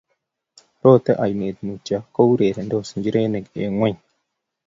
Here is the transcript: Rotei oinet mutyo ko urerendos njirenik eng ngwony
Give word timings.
Rotei 0.83 1.17
oinet 1.23 1.57
mutyo 1.65 1.97
ko 2.13 2.21
urerendos 2.33 2.87
njirenik 2.97 3.45
eng 3.61 3.71
ngwony 3.73 3.97